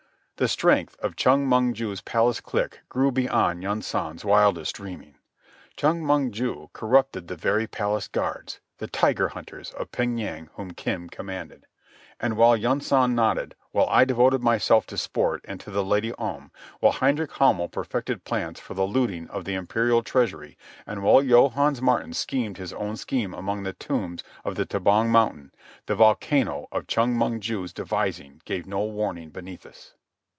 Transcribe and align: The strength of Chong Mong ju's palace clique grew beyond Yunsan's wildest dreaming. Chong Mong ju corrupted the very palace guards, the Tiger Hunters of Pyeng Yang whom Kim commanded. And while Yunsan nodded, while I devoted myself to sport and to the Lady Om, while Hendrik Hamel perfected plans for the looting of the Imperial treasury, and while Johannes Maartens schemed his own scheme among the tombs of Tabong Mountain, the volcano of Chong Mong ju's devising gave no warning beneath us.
The 0.37 0.47
strength 0.47 0.97
of 0.99 1.15
Chong 1.15 1.45
Mong 1.45 1.73
ju's 1.73 2.01
palace 2.01 2.41
clique 2.41 2.79
grew 2.89 3.11
beyond 3.11 3.61
Yunsan's 3.61 4.25
wildest 4.25 4.75
dreaming. 4.77 5.17
Chong 5.77 6.01
Mong 6.01 6.31
ju 6.31 6.67
corrupted 6.73 7.27
the 7.27 7.35
very 7.35 7.67
palace 7.67 8.07
guards, 8.07 8.59
the 8.79 8.87
Tiger 8.87 9.27
Hunters 9.27 9.69
of 9.73 9.91
Pyeng 9.91 10.17
Yang 10.17 10.49
whom 10.55 10.71
Kim 10.71 11.09
commanded. 11.09 11.67
And 12.19 12.37
while 12.37 12.57
Yunsan 12.57 13.13
nodded, 13.13 13.53
while 13.71 13.87
I 13.91 14.03
devoted 14.03 14.41
myself 14.41 14.87
to 14.87 14.97
sport 14.97 15.45
and 15.47 15.59
to 15.59 15.69
the 15.69 15.83
Lady 15.83 16.11
Om, 16.13 16.51
while 16.79 16.93
Hendrik 16.93 17.33
Hamel 17.33 17.69
perfected 17.69 18.23
plans 18.23 18.59
for 18.59 18.73
the 18.73 18.87
looting 18.87 19.29
of 19.29 19.45
the 19.45 19.53
Imperial 19.53 20.01
treasury, 20.01 20.57
and 20.87 21.03
while 21.03 21.21
Johannes 21.21 21.83
Maartens 21.83 22.17
schemed 22.17 22.57
his 22.57 22.73
own 22.73 22.97
scheme 22.97 23.35
among 23.35 23.61
the 23.61 23.73
tombs 23.73 24.23
of 24.43 24.55
Tabong 24.55 25.09
Mountain, 25.11 25.51
the 25.85 25.93
volcano 25.93 26.67
of 26.71 26.87
Chong 26.87 27.13
Mong 27.15 27.41
ju's 27.41 27.71
devising 27.71 28.41
gave 28.43 28.65
no 28.65 28.83
warning 28.83 29.29
beneath 29.29 29.67
us. 29.67 29.93